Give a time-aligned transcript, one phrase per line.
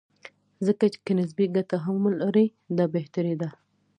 [0.65, 3.49] ځکه که نسبي ګټه هم ولري، دا بهتري ده.